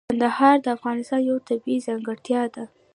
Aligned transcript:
کندهار 0.09 0.55
د 0.61 0.67
افغانستان 0.77 1.21
یوه 1.29 1.45
طبیعي 1.49 1.79
ځانګړتیا 1.87 2.41
ده. 2.53 2.63